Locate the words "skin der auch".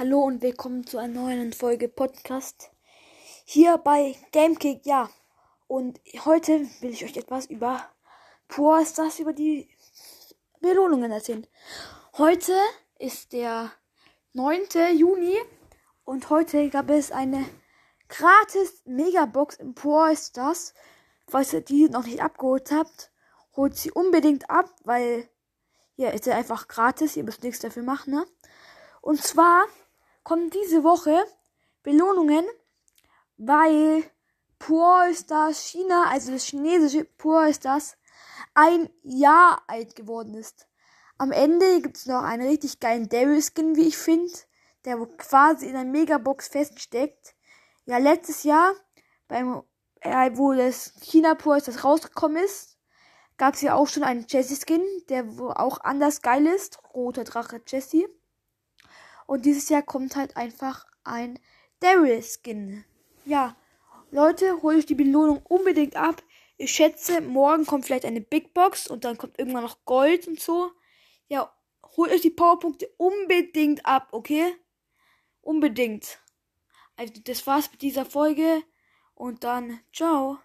54.56-55.80